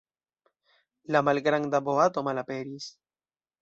[1.17, 2.93] La malgranda boato malaperis!